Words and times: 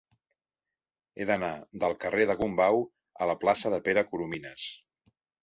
He 1.19 1.27
d'anar 1.29 1.51
del 1.83 1.93
carrer 2.05 2.25
de 2.31 2.37
Gombau 2.39 2.81
a 3.19 3.29
la 3.33 3.37
plaça 3.45 3.73
de 3.75 3.83
Pere 3.91 4.05
Coromines. 4.11 4.67